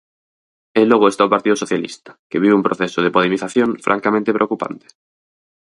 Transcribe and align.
E 0.79 0.81
logo 0.91 1.05
está 1.07 1.21
o 1.27 1.33
Partido 1.35 1.59
Socialista, 1.63 2.11
que 2.29 2.41
vive 2.43 2.57
un 2.59 2.67
proceso 2.67 2.99
de 3.01 3.13
podemización 3.15 3.69
francamente 3.87 4.35
preocupante. 4.37 4.87